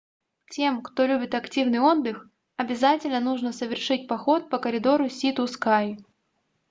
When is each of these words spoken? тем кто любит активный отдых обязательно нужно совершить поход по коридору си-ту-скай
тем 0.49 0.81
кто 0.81 1.05
любит 1.05 1.35
активный 1.35 1.77
отдых 1.79 2.27
обязательно 2.57 3.19
нужно 3.19 3.53
совершить 3.53 4.07
поход 4.07 4.49
по 4.49 4.57
коридору 4.57 5.07
си-ту-скай 5.09 5.99